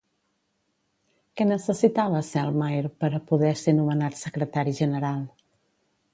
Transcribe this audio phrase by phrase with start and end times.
[1.41, 5.23] Què necessitava Selmayr per a poder ser nomenat secretari general?